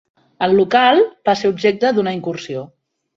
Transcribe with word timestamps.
El 0.45 0.55
local 0.59 1.01
va 1.29 1.35
ser 1.41 1.51
objecte 1.57 1.91
d'una 1.99 2.15
incursió 2.21 2.65